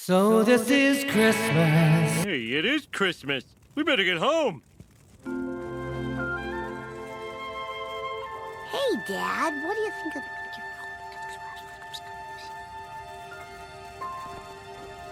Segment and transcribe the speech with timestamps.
[0.00, 2.24] So this is Christmas.
[2.24, 3.44] Hey, it is Christmas.
[3.74, 4.62] We better get home.
[8.70, 10.16] Hey, Dad, what do you think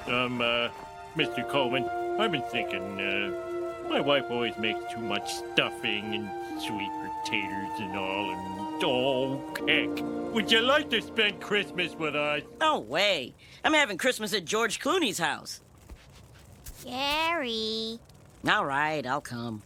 [0.06, 0.14] of...
[0.14, 0.68] Um, uh,
[1.14, 1.46] Mr.
[1.46, 1.84] Coleman,
[2.18, 6.90] I've been thinking, uh, my wife always makes too much stuffing and sweet
[7.24, 9.90] potatoes and all, and oh, heck.
[10.32, 12.42] Would you like to spend Christmas with us?
[12.60, 13.34] No way.
[13.66, 15.60] I'm having Christmas at George Clooney's house.
[16.84, 17.98] Gary.
[18.48, 19.60] All right, I'll come.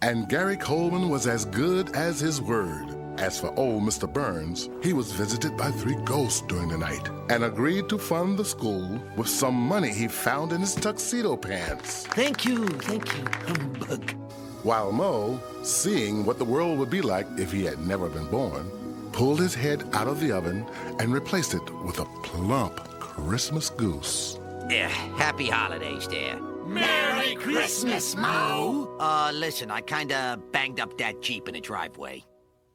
[0.00, 2.86] And Gary Coleman was as good as his word.
[3.18, 4.10] As for old Mr.
[4.10, 8.44] Burns, he was visited by three ghosts during the night and agreed to fund the
[8.44, 12.06] school with some money he found in his tuxedo pants.
[12.06, 14.12] Thank you, thank you, humbug.
[14.62, 18.70] While Moe, seeing what the world would be like if he had never been born,
[19.12, 20.66] pulled his head out of the oven
[20.98, 24.38] and replaced it with a plump Christmas goose.
[24.68, 26.40] Yeah, happy holidays there.
[26.66, 28.96] Merry Christmas, Moe!
[28.98, 32.24] Uh, listen, I kinda banged up that Jeep in the driveway.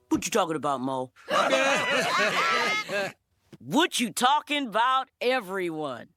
[0.09, 1.11] What you talking about, Moe?
[3.59, 6.07] what you talking about, everyone?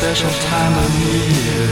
[0.00, 1.68] Special time of year,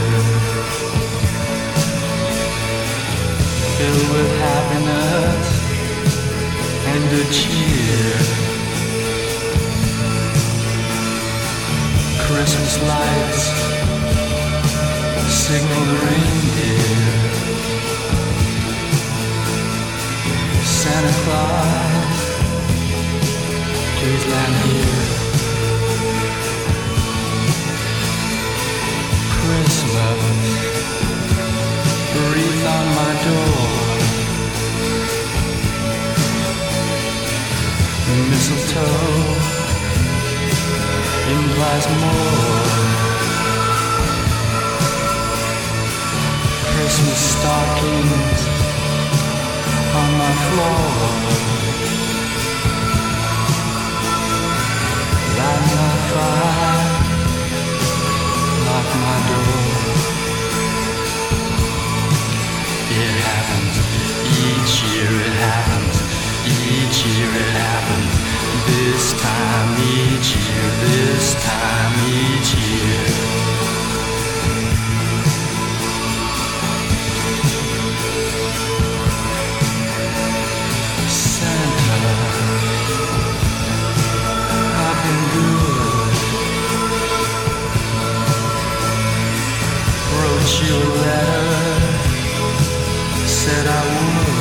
[3.75, 5.45] filled with happiness
[6.91, 8.13] and good cheer.
[12.27, 13.45] Christmas lights
[15.33, 17.01] signal the reindeer.
[20.79, 22.19] Santa Claus
[23.97, 24.98] please land here.
[29.99, 30.21] Christmas,
[32.31, 33.89] wreath on my door.
[38.29, 39.59] Mistletoe
[41.35, 42.99] implies more.
[46.71, 48.41] Christmas stockings
[49.99, 51.39] on my floor.
[55.39, 56.87] light my fire,
[58.65, 59.68] lock my door.
[63.01, 63.75] It happens
[64.43, 65.11] each year.
[65.27, 65.95] It happens
[66.45, 67.31] each year.
[67.45, 68.11] It happens
[68.69, 70.65] this time each year.
[70.85, 73.58] This time each year.
[90.49, 92.17] Wrote you a letter,
[93.27, 94.38] said I would.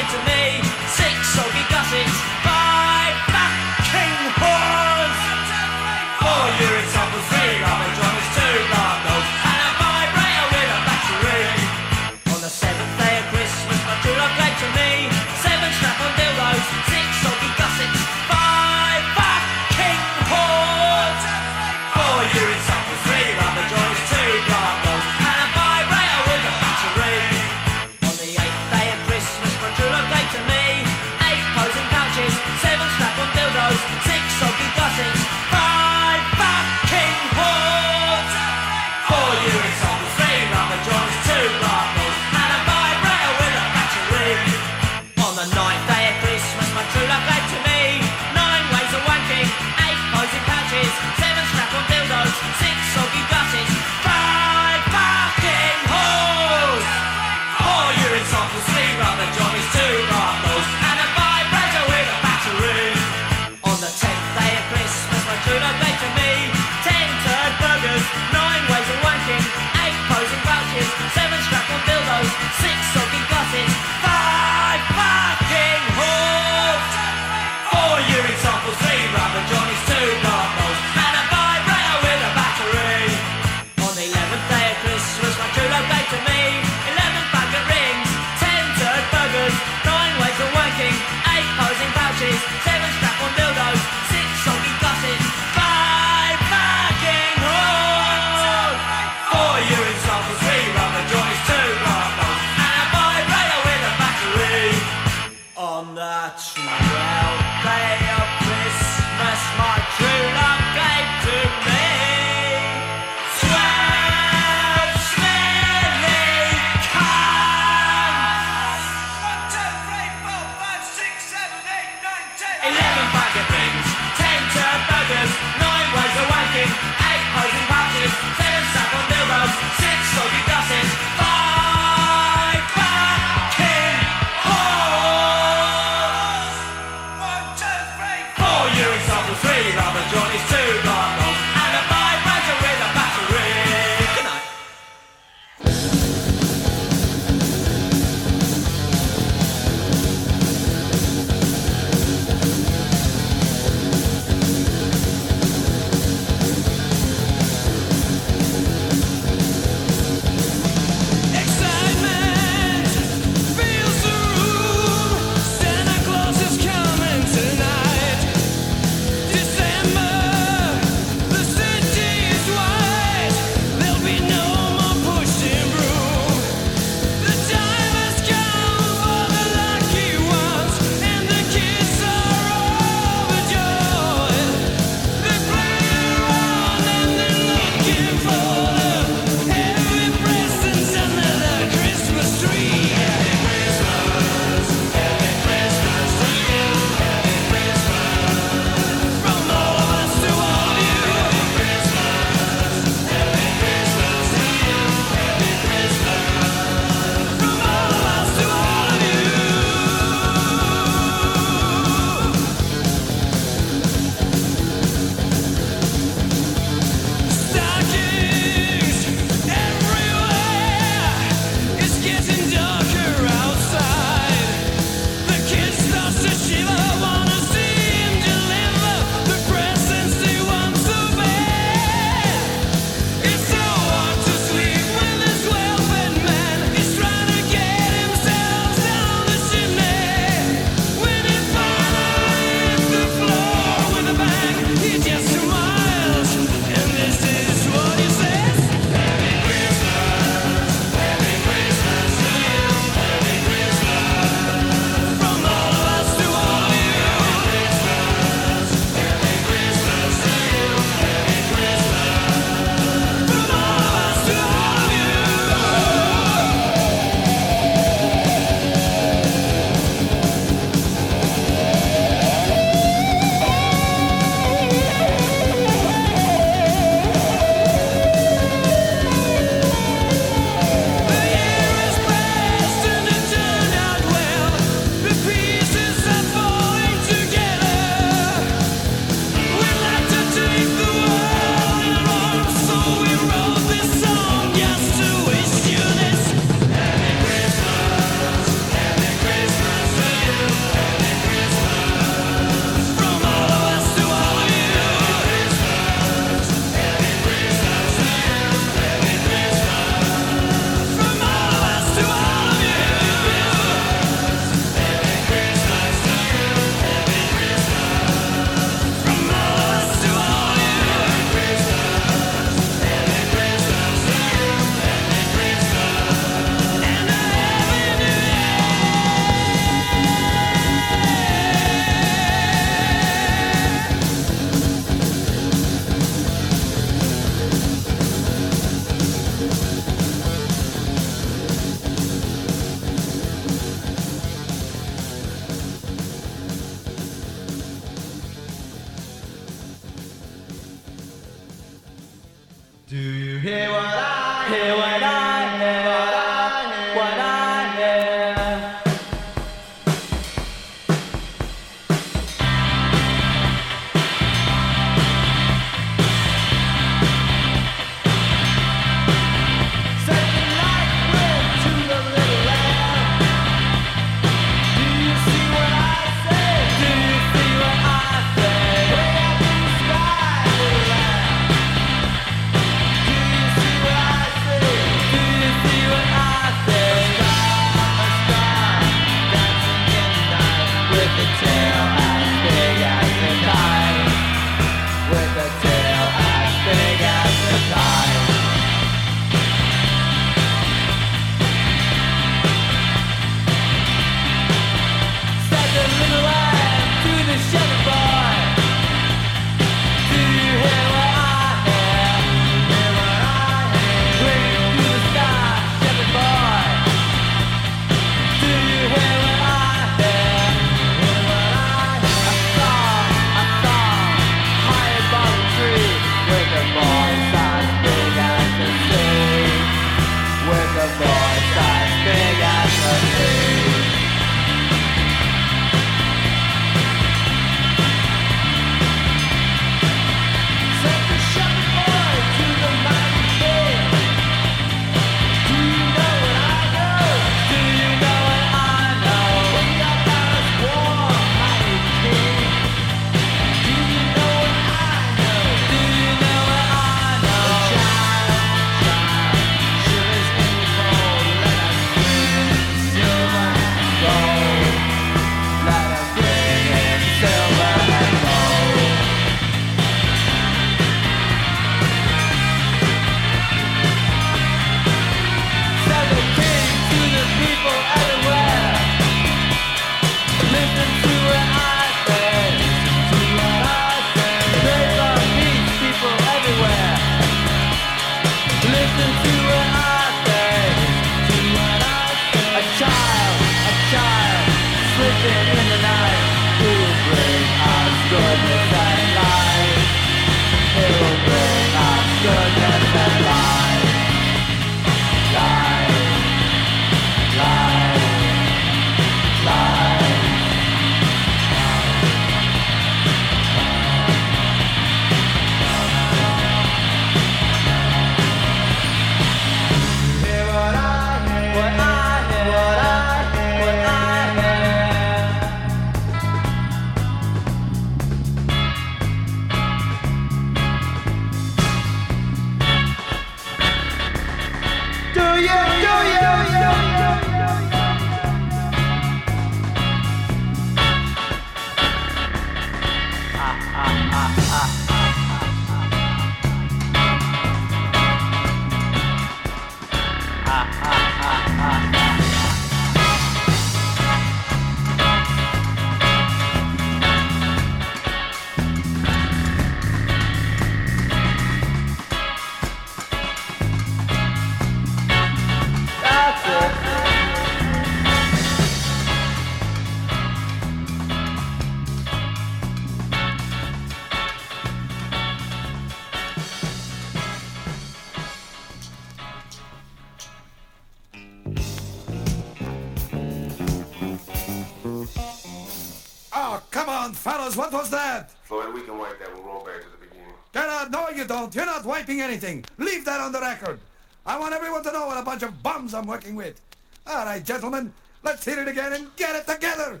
[592.30, 592.64] Anything.
[592.78, 593.80] Leave that on the record.
[594.24, 596.60] I want everyone to know what a bunch of bums I'm working with.
[597.06, 600.00] All right, gentlemen, let's hit it again and get it together.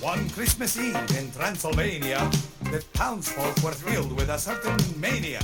[0.00, 2.28] One Christmas Eve in Transylvania,
[2.72, 5.42] the townsfolk were filled with a certain mania.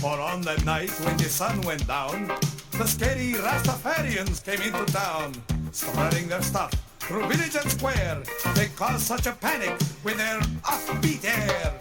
[0.00, 2.28] For on that night when the sun went down,
[2.72, 5.32] the scary Rastafarians came into town,
[5.72, 8.20] spreading their stuff through village and square.
[8.54, 9.70] They caused such a panic
[10.02, 11.72] with their offbeat air.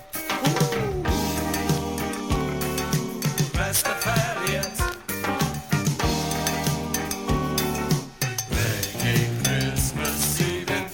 [9.43, 10.85] Christmas Eve in.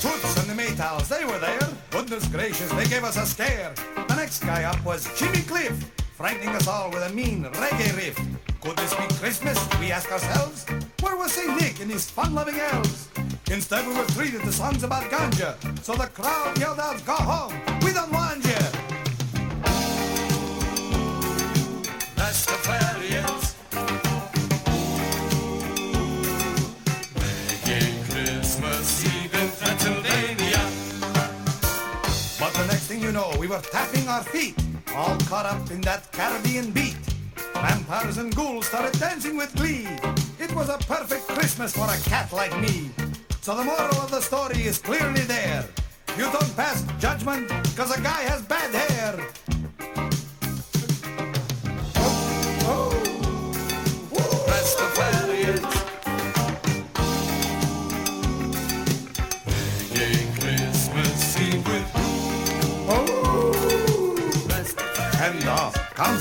[0.00, 1.68] Toots and the Maytals, they were there.
[1.90, 3.72] Goodness gracious, they gave us a scare.
[4.08, 8.16] The next guy up was Jimmy Cliff, frightening us all with a mean reggae riff.
[8.62, 9.58] Could this be Christmas?
[9.78, 10.64] We ask ourselves.
[11.02, 11.60] Where was St.
[11.60, 13.10] Nick and his fun-loving elves?
[13.50, 15.54] Instead, we were treated to songs about ganja.
[15.84, 17.52] So the crowd yelled out, go home,
[17.82, 18.54] we don't want you.
[28.08, 29.50] Christmas Eve in.
[32.38, 34.54] But the next thing you know, we were tapping our feet,
[34.96, 36.96] all caught up in that Caribbean beat.
[37.52, 39.86] Vampires and ghouls started dancing with glee.
[40.40, 42.90] It was a perfect Christmas for a cat like me.
[43.42, 45.64] So the moral of the story is clearly there.
[46.16, 49.12] You don't pass judgment because a guy has bad hair.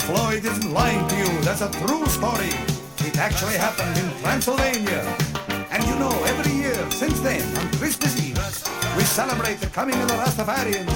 [0.06, 1.42] Floyd isn't lying to you.
[1.42, 2.54] That's a true story.
[3.10, 5.02] It actually happened in Transylvania.
[5.74, 8.38] And you know, every year since then, on Christmas Eve,
[8.96, 10.94] we celebrate the coming of the Rastafarians.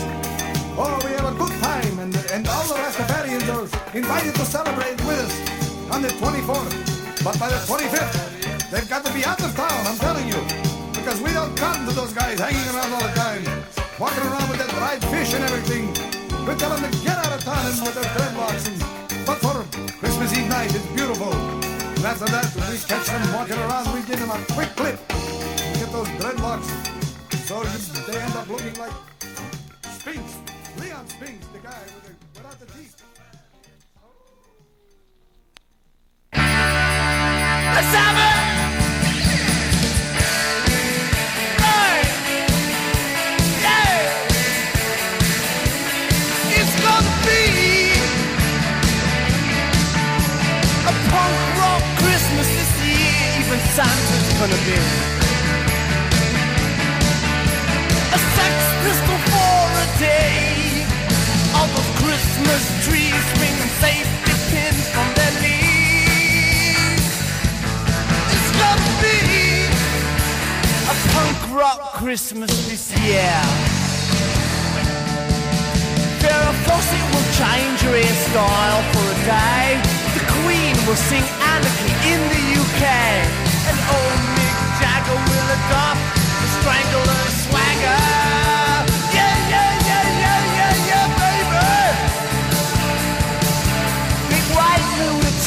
[0.77, 5.01] Oh, we have a good time, and, and all the Rastafarians are invited to celebrate
[5.01, 5.33] with us
[5.89, 7.23] on the 24th.
[7.23, 10.37] But by the 25th, they've got to be out of town, I'm telling you.
[10.93, 13.41] Because we don't come to those guys hanging around all the time,
[13.97, 15.89] walking around with that dried fish and everything.
[16.45, 18.67] We tell them to get out of town and with their dreadlocks.
[18.69, 18.88] And,
[19.29, 21.31] but for Christmas Eve night, it's beautiful.
[21.31, 24.99] And after that, we catch them walking around, we give them a quick clip.
[25.11, 26.69] and Get those dreadlocks.
[27.47, 27.61] So
[28.11, 28.93] they end up looking like
[29.83, 30.33] Spinks.
[30.79, 32.95] Leon Spinks, the guy with the, without the teeth.
[36.33, 38.38] Let's have
[72.09, 73.29] Christmas this year.
[76.21, 79.77] Farrah Fawcett Don't change your hairstyle for a day.
[80.15, 82.83] The Queen will sing anarchy in the UK.
[83.69, 86.01] And old Mick Jagger will adopt
[86.41, 88.28] the strangler swagger.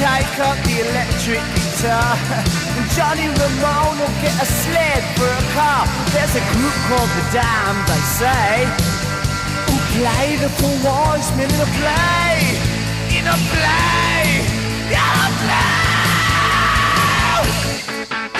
[0.03, 2.19] Take up the electric guitar.
[2.75, 5.87] And Johnny Ramone will get a sled for a car.
[6.11, 8.67] There's a group called the Damned, they say.
[9.71, 12.35] Who play the four wise men in a play.
[13.15, 14.43] In a play.
[14.91, 15.93] In a play.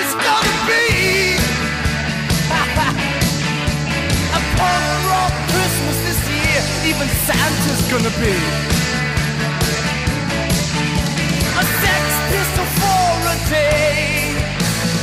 [0.03, 1.39] It's gonna be
[4.37, 6.59] a punk rock Christmas this year.
[6.91, 8.92] Even Santa's gonna be.
[11.83, 14.35] Sex pistol for a day.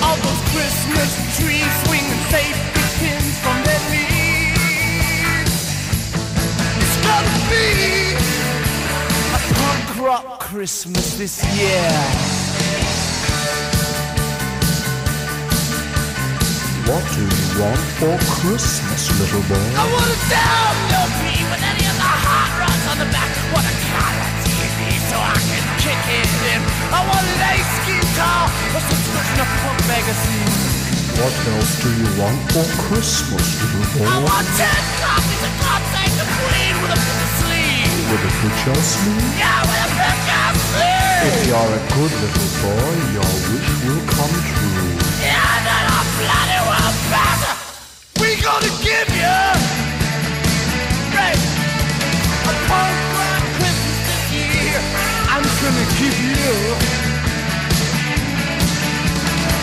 [0.03, 5.55] All those Christmas trees swinging safety pins from their knees.
[6.83, 7.66] It's gonna be
[9.37, 11.90] a punk rock Christmas this year.
[16.90, 19.55] What do you want for Christmas, little boy?
[19.55, 23.30] I want a WP with any of the hot rods on the back.
[26.01, 26.61] Can kick it in.
[26.93, 30.49] I want an ace guitar, a subscription to Punk Magazine.
[31.21, 34.09] What else do you want for Christmas, little boy?
[34.09, 37.93] I want ten copies of God Save the Queen with a picture sleeve.
[38.09, 39.37] With a picture sleeve?
[39.37, 41.29] Yeah, with a picture sleeve.
[41.29, 44.97] If you're a good little boy, your wish will come true.
[45.21, 47.41] Yeah, then I'm bloody well back.
[48.17, 49.37] We gonna give you
[51.13, 51.60] right
[55.62, 56.53] gonna give you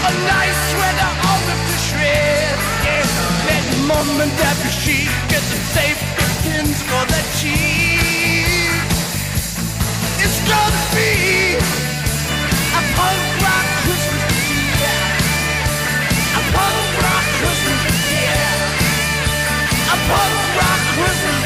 [0.06, 1.12] a nice sweater
[1.48, 2.66] ripped to shreds.
[2.86, 5.10] Yeah, let mom and dad be chic.
[5.32, 6.06] Get some safety
[6.44, 8.78] pins for the cheese.
[10.22, 11.58] It's gonna be
[12.78, 14.98] a punk rock Christmas year.
[16.38, 18.50] A punk rock Christmas year.
[19.94, 21.37] A punk rock Christmas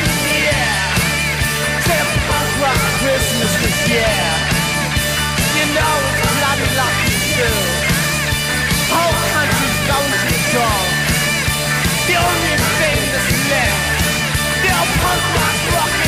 [15.69, 16.01] rock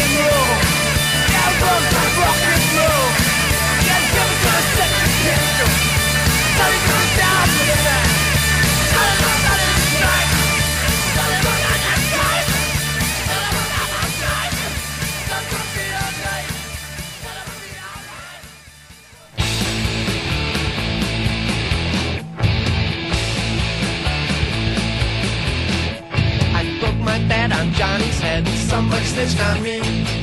[28.73, 29.77] Somebody snitched on me.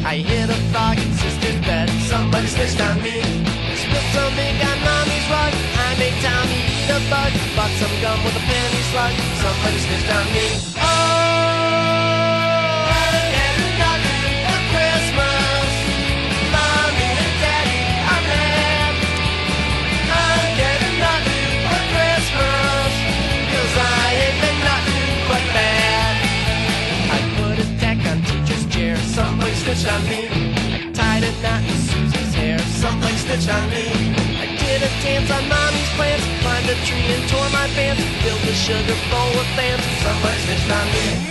[0.04, 0.14] I
[0.50, 1.88] a frog in sister's bed.
[2.10, 3.22] Somebody snitched on me.
[3.78, 5.54] Spilled some ink on mommy's rug.
[5.86, 7.30] I made Tommy eat a bug.
[7.54, 9.14] Bought some gum with a penny slug.
[9.38, 10.46] Somebody snitched on me.
[10.82, 11.29] Oh,
[29.70, 30.26] Snitched on me.
[30.26, 32.58] I tied a knot in Susie's hair.
[32.58, 33.86] Somebody snitched on me.
[34.42, 36.26] I did a dance on mommy's plants.
[36.42, 38.02] Climbed a tree and tore my pants.
[38.20, 39.84] Filled a sugar bowl with fans.
[40.02, 41.29] Somebody snitched on me.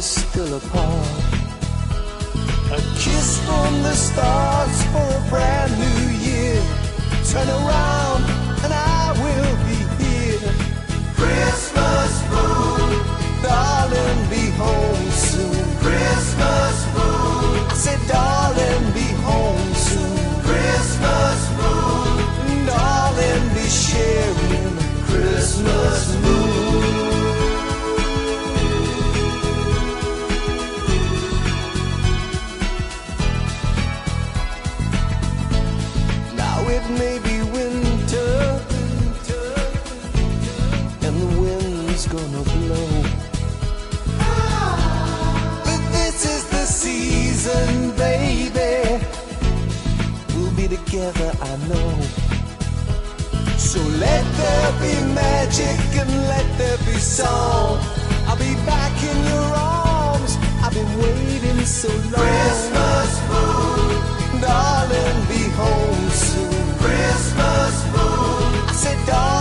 [0.00, 1.06] is still apart.
[2.72, 6.62] A kiss from the stars for a brand new year.
[7.30, 8.39] Turn around.
[51.12, 52.00] together, I know.
[53.56, 57.78] So let there be magic and let there be song.
[58.26, 60.36] I'll be back in your arms.
[60.62, 62.26] I've been waiting so long.
[62.26, 66.78] Christmas moon, darling, be home soon.
[66.78, 69.39] Christmas moon, I said, darling.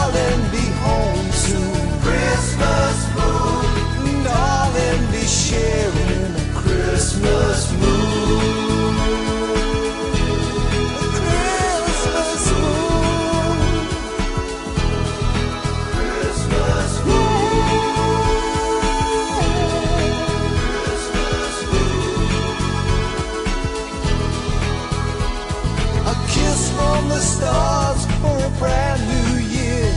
[28.59, 29.89] brand new year.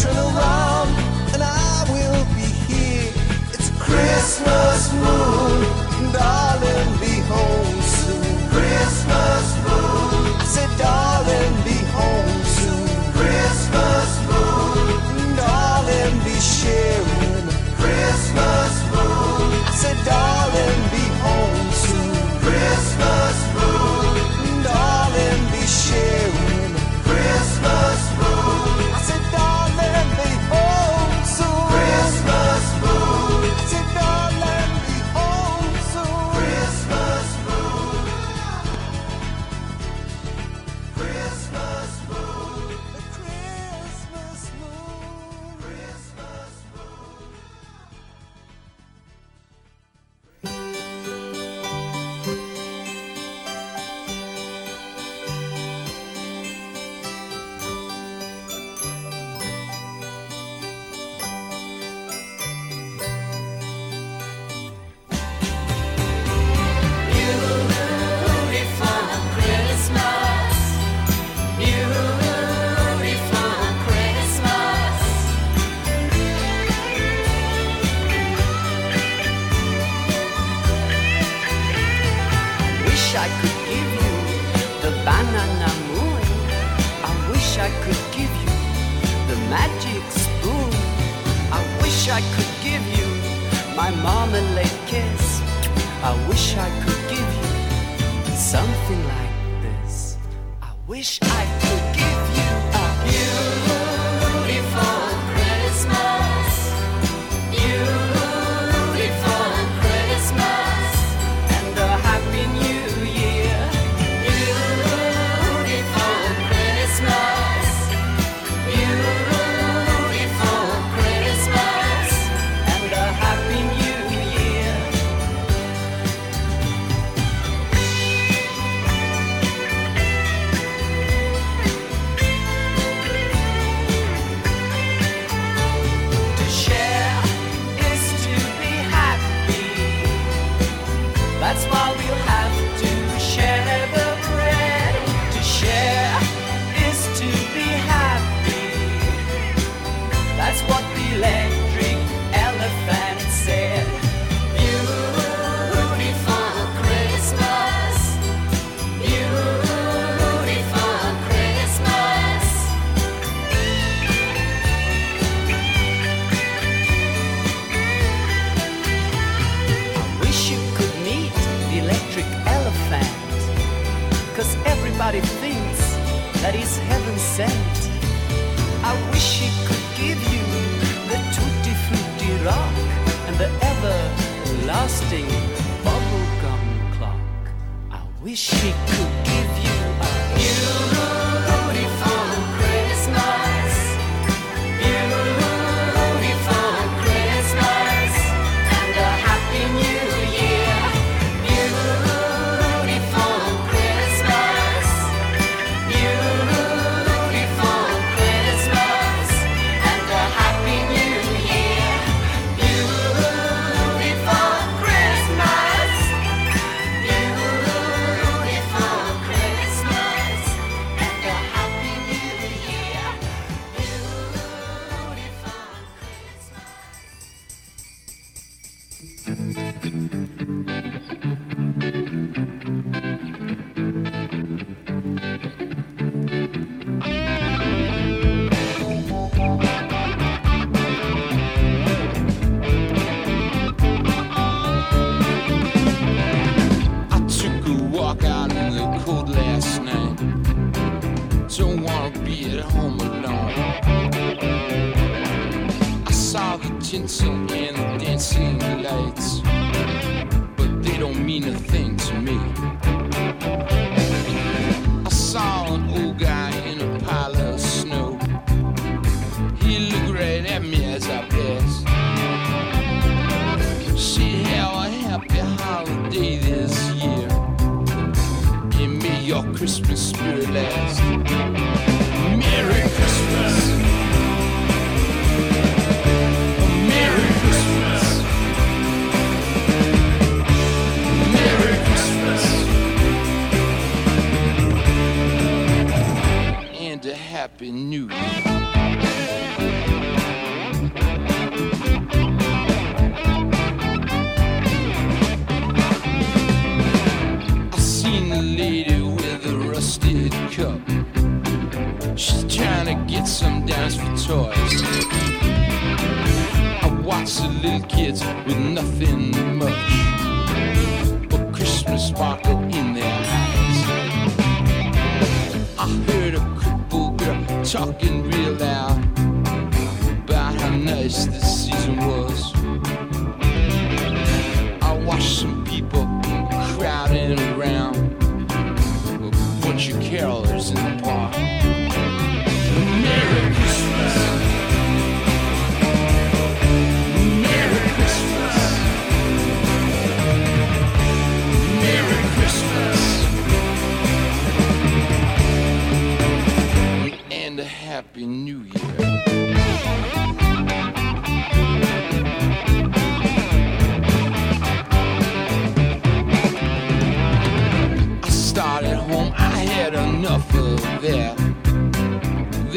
[0.00, 0.88] Turn around
[1.34, 3.12] and I will be here.
[3.52, 5.79] It's Christmas moon.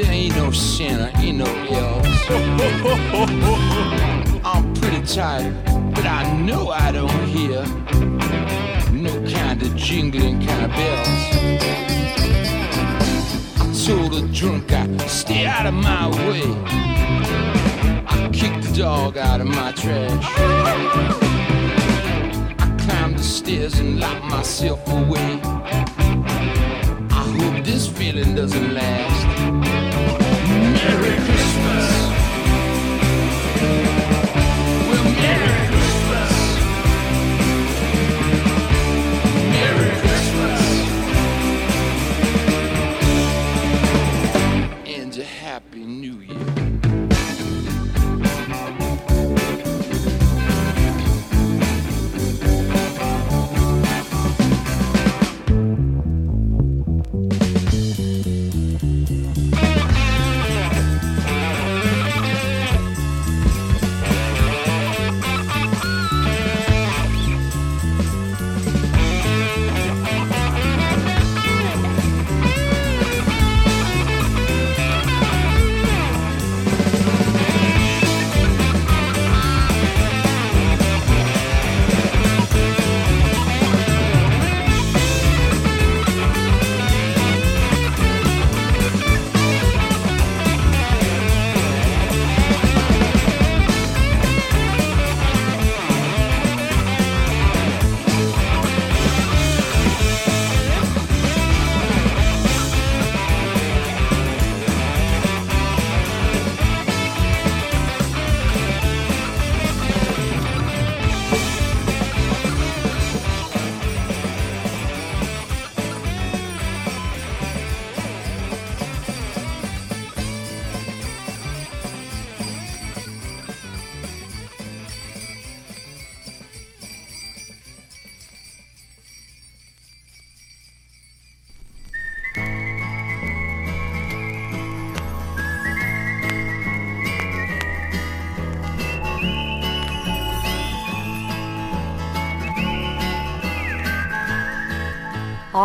[0.03, 2.09] there ain't no Santa, ain't no elves.
[4.45, 5.53] I'm pretty tired,
[5.95, 7.65] but I know I don't hear
[8.91, 11.07] no kind of jingling kind of bells.
[13.59, 16.41] I told the drunk I stay out of my way.
[18.05, 20.25] I kick the dog out of my trash.
[22.59, 25.39] I climbed the stairs and locked myself away.
[27.19, 29.62] I hope this feeling doesn't last.
[30.83, 31.32] America.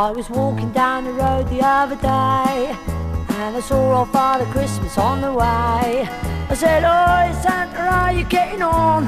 [0.08, 2.74] I was walking down the road the other day
[3.40, 6.08] And I saw old Father Christmas on the way.
[6.48, 9.04] I said, Oi Santa, are you getting on?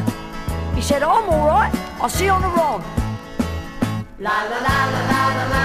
[0.75, 2.83] He said, I'm alright, I'll see you on the run.
[4.19, 5.60] La la la la la la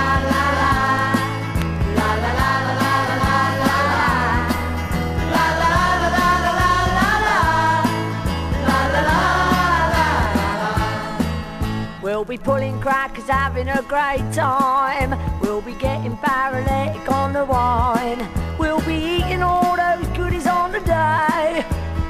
[12.38, 15.12] be pulling crackers, having a great time.
[15.40, 18.28] We'll be getting paralytic on the wine.
[18.60, 21.66] We'll be eating all those goodies on the day.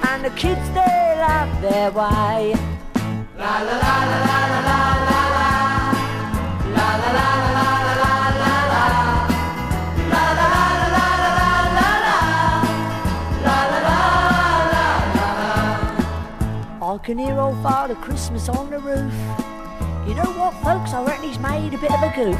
[0.07, 2.55] And the kids, they'll have their way.
[3.37, 5.49] La la la la la la la la la.
[6.75, 8.13] La la la la la.
[16.81, 19.54] I can hear old Father Christmas on the roof.
[20.07, 20.93] You know what, folks?
[20.93, 22.39] I reckon he's made a bit of a goof.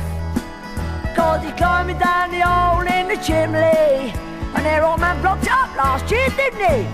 [1.15, 4.13] Cause he's climbing down the hole in the chimney.
[4.53, 6.85] And their old man blocked it up last year, didn't he?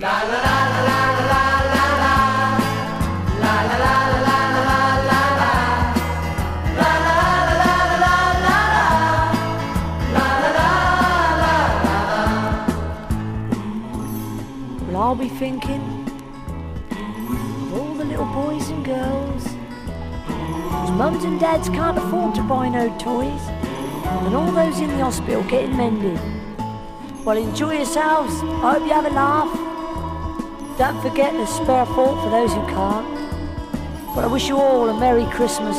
[0.00, 0.58] La la la
[0.88, 1.44] la la la
[1.74, 2.14] la la.
[3.44, 3.92] La la la
[4.24, 5.52] la la la la la.
[6.80, 8.88] La la la la la la la la.
[10.14, 10.70] La la la
[11.42, 12.32] la la la.
[14.86, 15.67] Well, I'll be thinking
[20.98, 23.40] mums and dads can't afford to buy no toys,
[24.26, 26.18] and all those in the hospital getting mended.
[27.24, 28.34] Well, enjoy yourselves.
[28.42, 30.76] I hope you have a laugh.
[30.76, 33.06] Don't forget the spare thought for those who can't.
[34.12, 35.76] But I wish you all a Merry Christmas.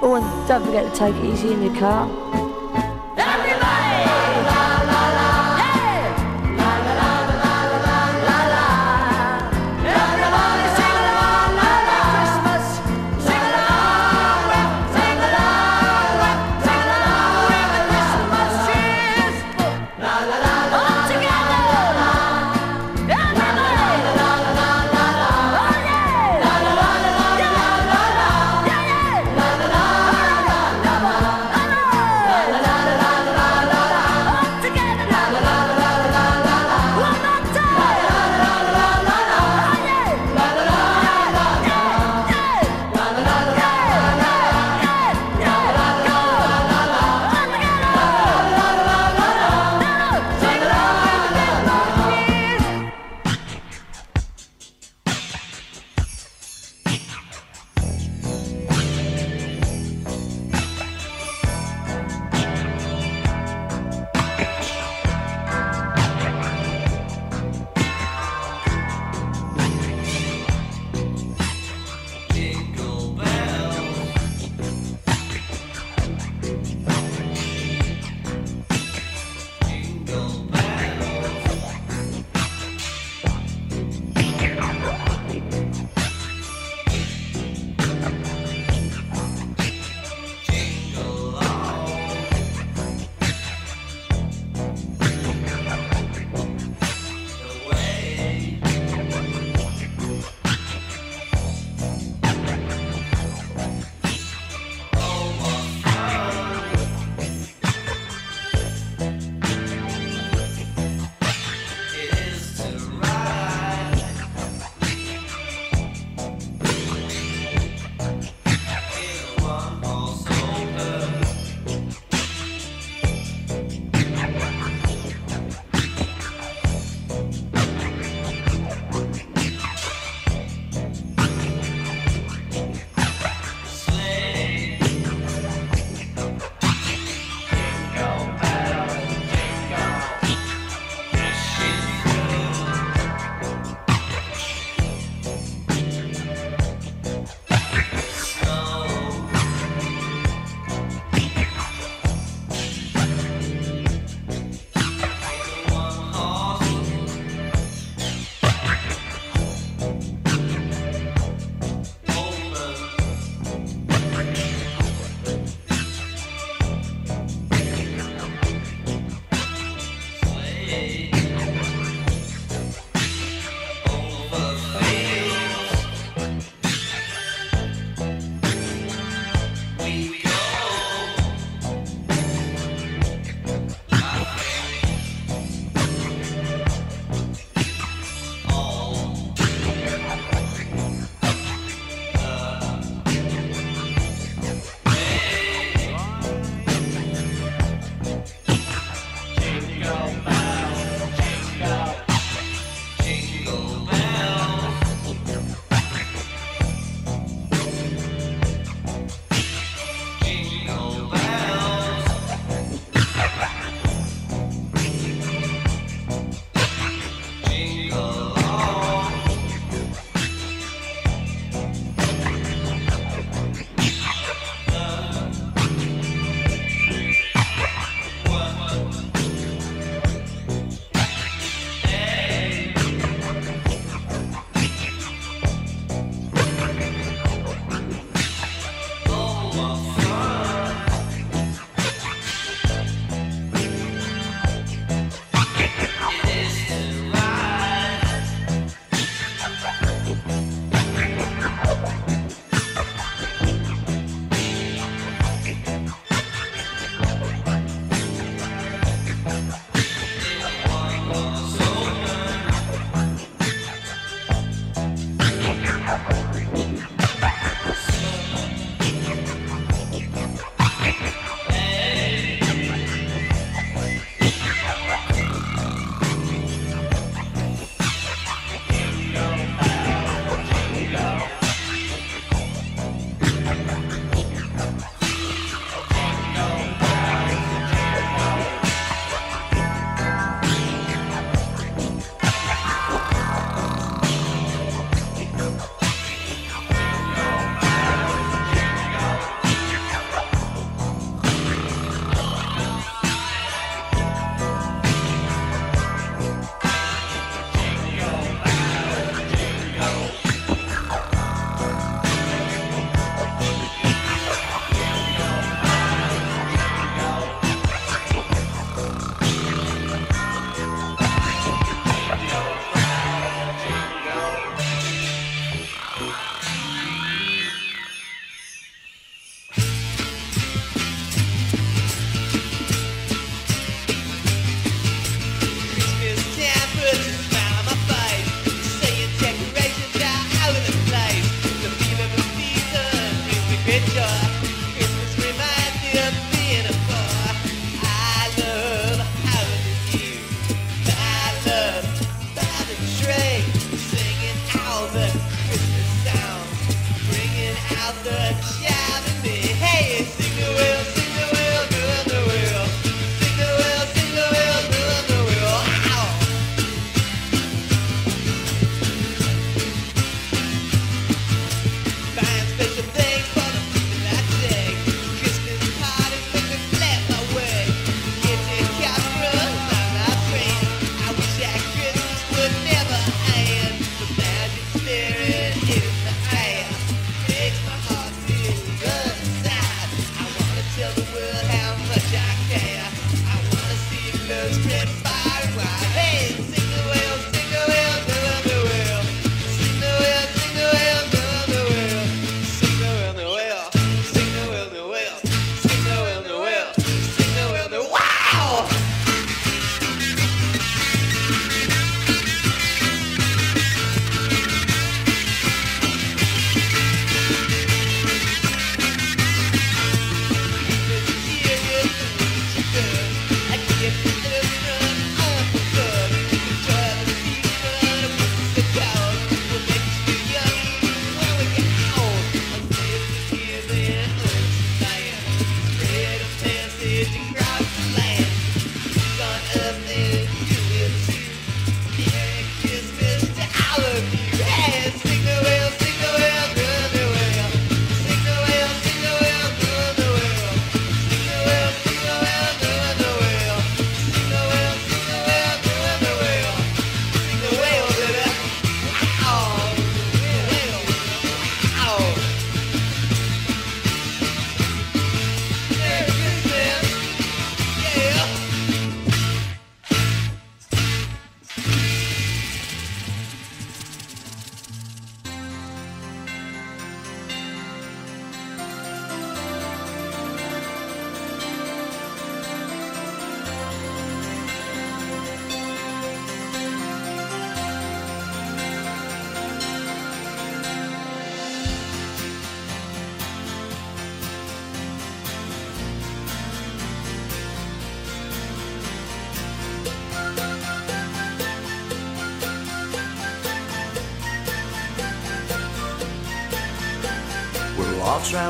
[0.00, 2.08] Oh, and don't forget to take it easy in your car.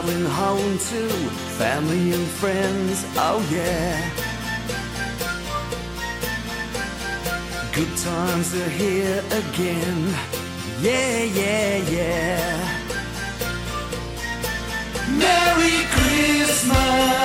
[0.01, 1.09] traveling home to
[1.59, 3.99] family and friends, oh yeah.
[7.73, 10.15] Good times are here again,
[10.81, 12.85] yeah, yeah, yeah.
[15.19, 17.18] Merry Christmas!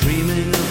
[0.00, 0.65] dreaming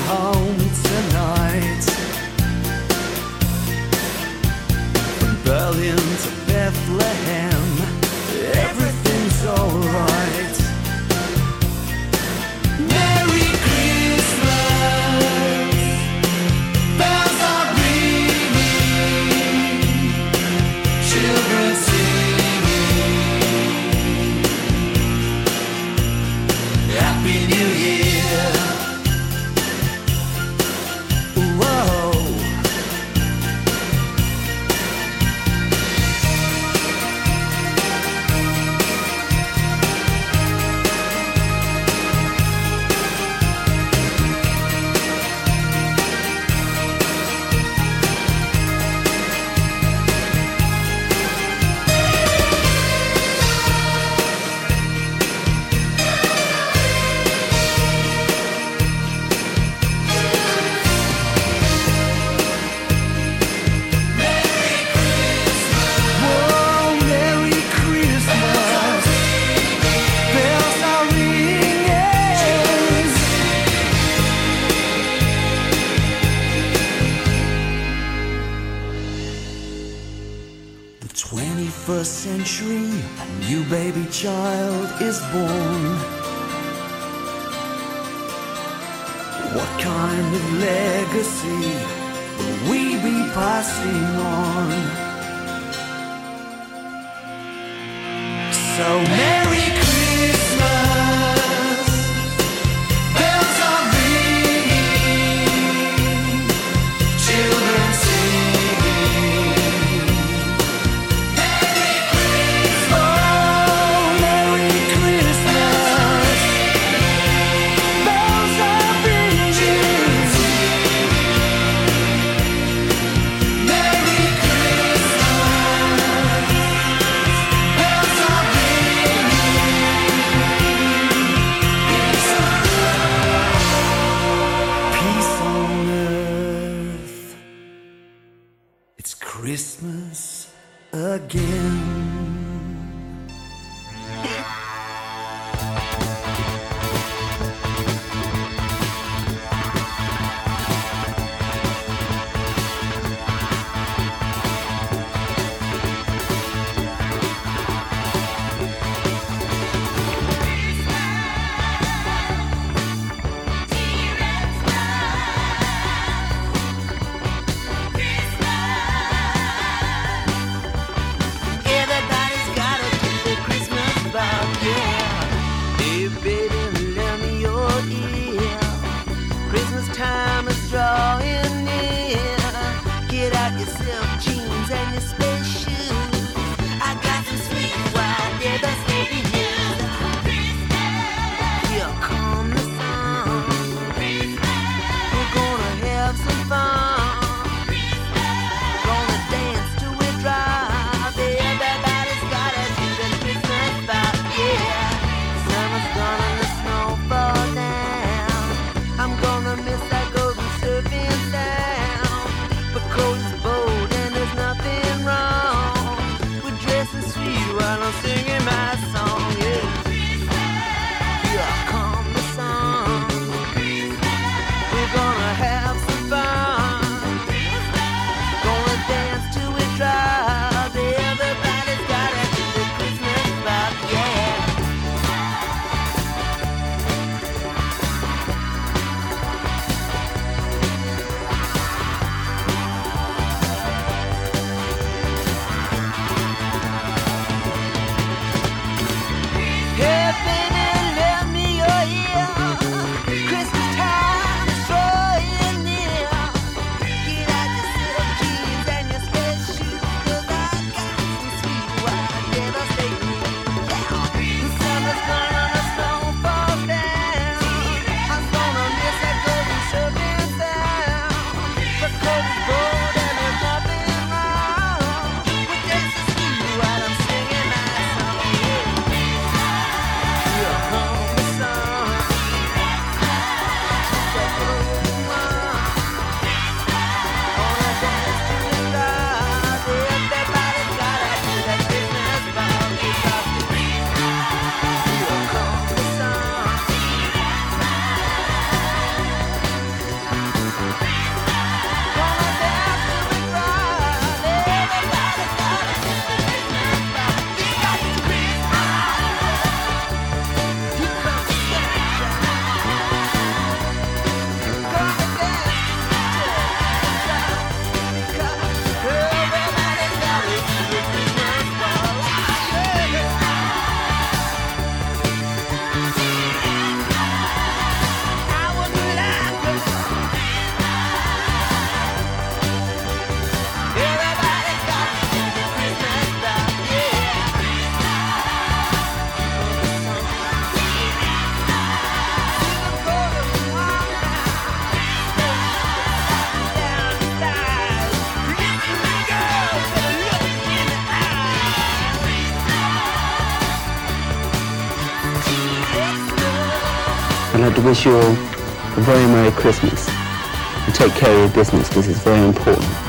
[357.86, 362.85] you a very Merry Christmas and take care of your business because it's very important.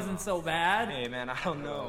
[0.00, 0.88] wasn't so bad.
[0.88, 1.79] Hey man, I don't know.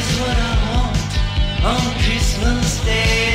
[0.00, 3.27] It's what I want on Christmas Day.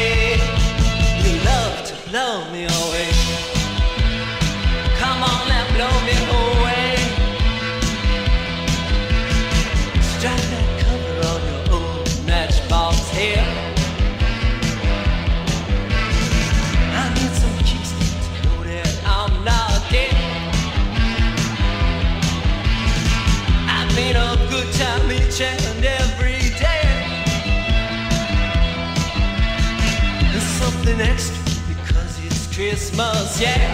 [32.96, 33.74] Christmas, yeah.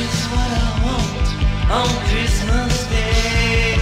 [0.00, 1.26] It's what I want
[1.72, 3.76] on Christmas Day.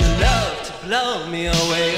[0.00, 1.89] Your love to blow me away.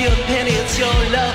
[0.00, 1.27] your penny, it's your love.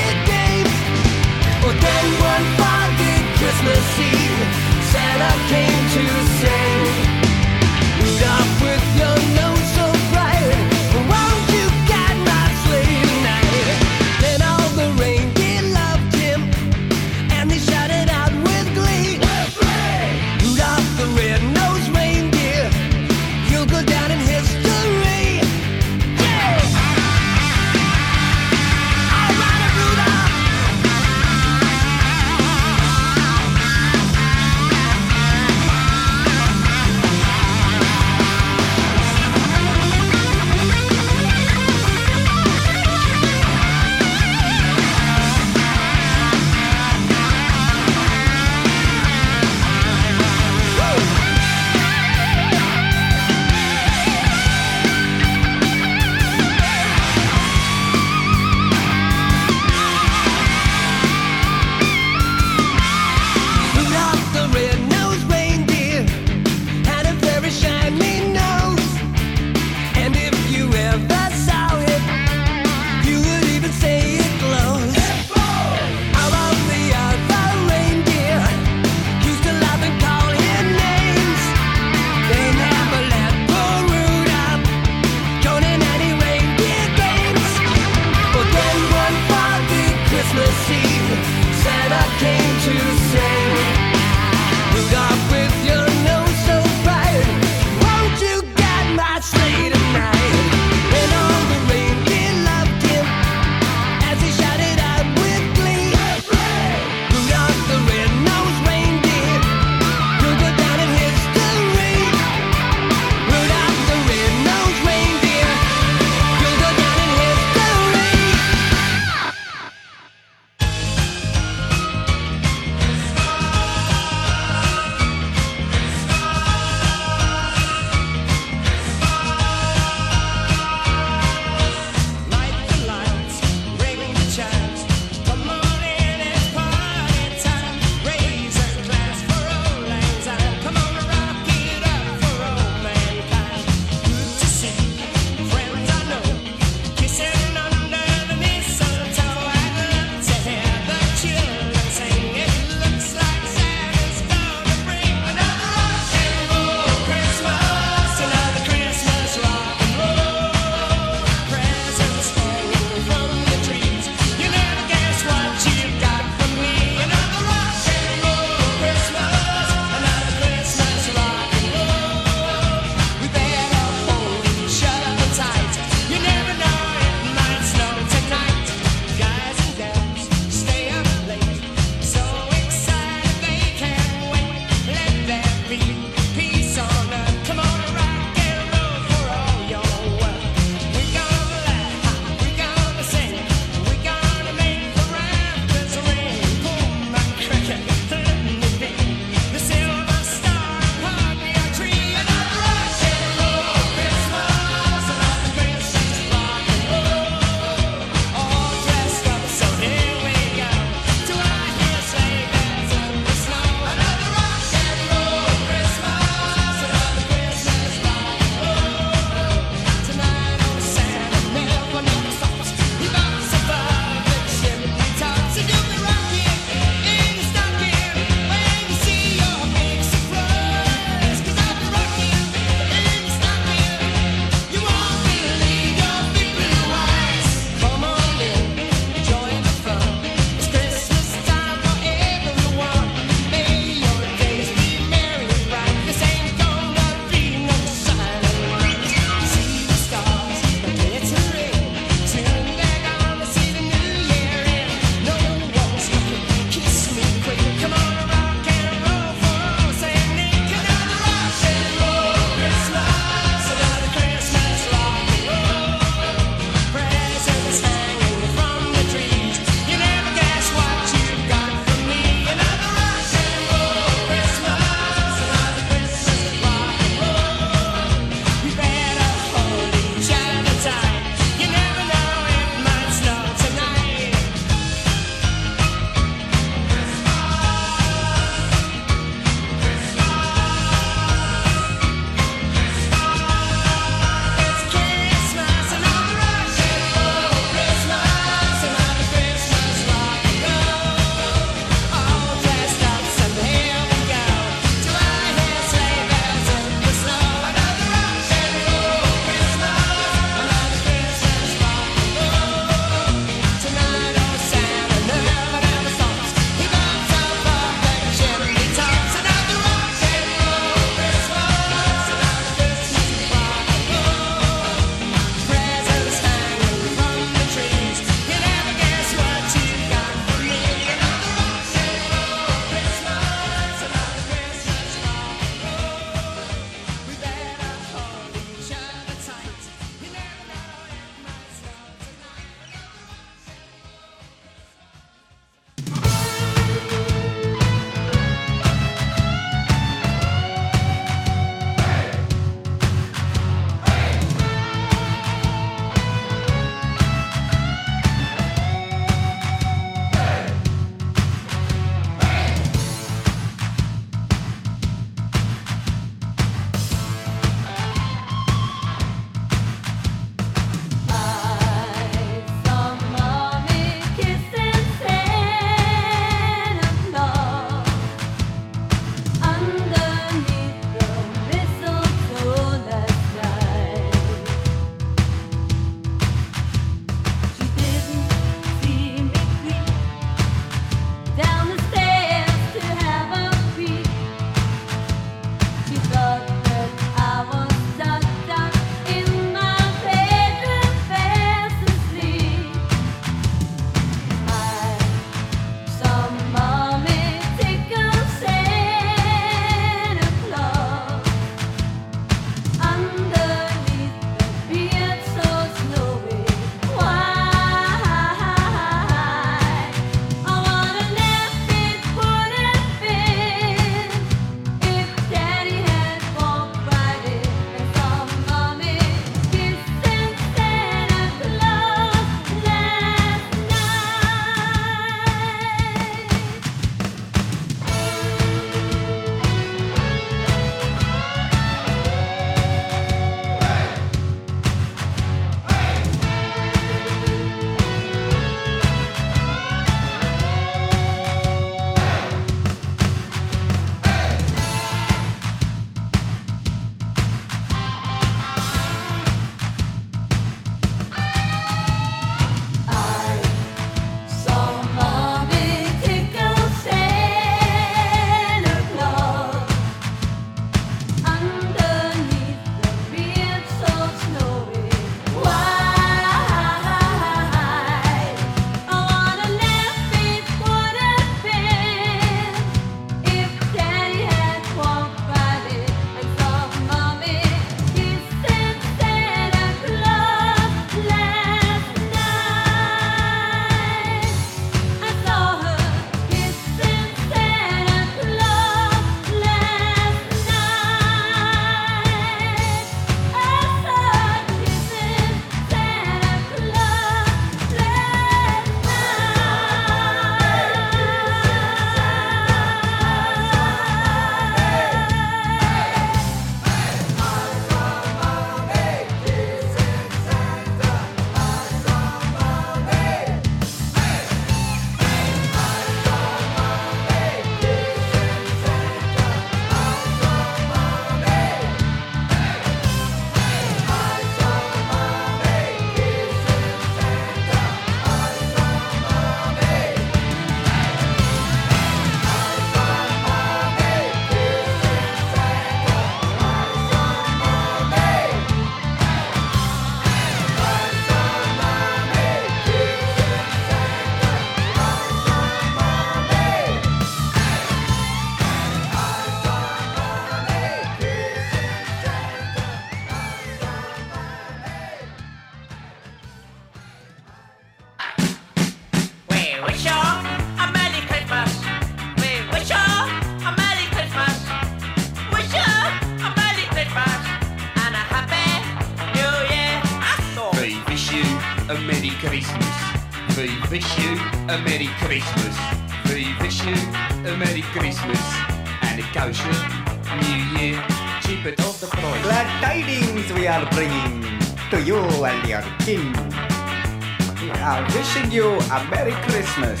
[598.76, 600.00] A Merry Christmas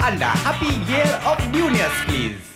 [0.00, 2.55] and a Happy Year of Newness, please.